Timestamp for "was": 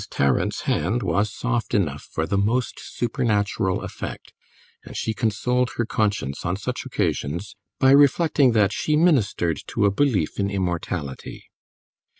1.03-1.29